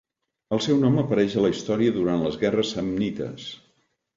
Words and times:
El 0.55 0.61
seu 0.67 0.79
nom 0.83 0.97
apareix 1.01 1.35
a 1.41 1.45
la 1.45 1.51
història 1.55 1.93
durant 1.99 2.25
les 2.25 2.41
guerres 2.45 2.73
samnites. 2.77 3.47